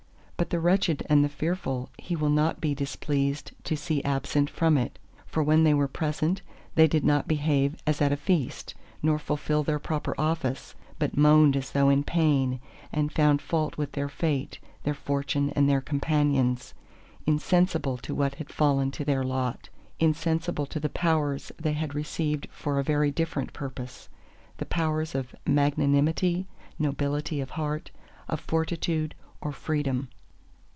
[0.41, 4.75] But the wretched and the fearful He will not be displeased to see absent from
[4.75, 6.41] it: for when they were present,
[6.73, 11.55] they did not behave as at a Feast, nor fulfil their proper office; but moaned
[11.55, 12.59] as though in pain,
[12.91, 16.73] and found fault with their fate, their fortune and their companions;
[17.27, 22.47] insensible to what had fallen to their lot, insensible to the powers they had received
[22.49, 26.47] for a very different purpose—the powers of Magnanimity,
[26.79, 27.91] Nobility of Heart,
[28.27, 30.09] of Fortitude, or Freedom!